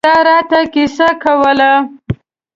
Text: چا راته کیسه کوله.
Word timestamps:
چا 0.07 0.13
راته 0.27 0.59
کیسه 0.73 1.07
کوله. 1.23 1.71